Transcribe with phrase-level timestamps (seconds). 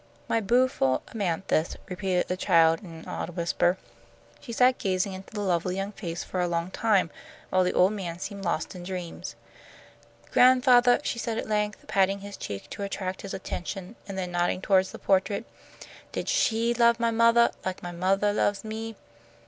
[0.27, 3.77] "My bu'ful Amanthis!" repeated the child, in an awed whisper.
[4.39, 7.11] She sat gazing into the lovely young face for a long time,
[7.51, 9.35] while the old man seemed lost in dreams.
[10.31, 14.59] "Gran'fathah," she said at length, patting his cheek to attract his attention, and then nodding
[14.59, 15.45] toward the portrait,
[16.11, 18.95] "did she love my mothah like my mothah loves me?"